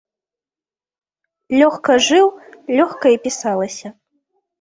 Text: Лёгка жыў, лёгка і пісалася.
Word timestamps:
Лёгка 1.59 1.97
жыў, 2.07 2.27
лёгка 2.79 3.07
і 3.17 3.21
пісалася. 3.27 3.87